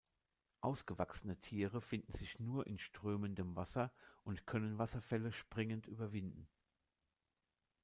[0.61, 3.91] Ausgewachsene Tiere finden sich nur in strömendem Wasser
[4.23, 6.47] und können Wasserfälle springend überwinden.